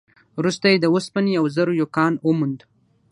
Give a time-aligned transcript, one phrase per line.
[0.39, 2.59] وروسته يې د اوسپنې او زرو يو کان وموند.